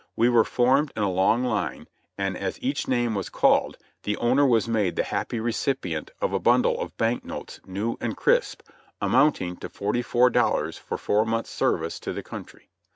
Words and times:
We 0.15 0.29
were 0.29 0.43
formed 0.43 0.91
in 0.95 1.03
a 1.03 1.11
long 1.11 1.43
line, 1.43 1.87
and 2.17 2.35
as 2.35 2.57
each 2.59 2.87
name 2.87 3.13
was 3.13 3.29
called 3.29 3.77
the 4.01 4.17
owner 4.17 4.43
was 4.47 4.67
made 4.67 4.95
the 4.95 5.03
happy 5.03 5.39
recipient 5.39 6.09
of 6.19 6.33
a 6.33 6.39
bundle 6.39 6.79
of 6.81 6.97
bank 6.97 7.23
notes 7.23 7.59
new 7.67 7.97
and 8.01 8.17
crisp, 8.17 8.63
amounting 8.99 9.57
to 9.57 9.69
forty 9.69 10.01
four 10.01 10.31
dollars 10.31 10.75
for 10.75 10.97
four 10.97 11.23
months' 11.23 11.51
service 11.51 11.99
to 11.99 12.13
the 12.13 12.23
country. 12.23 12.71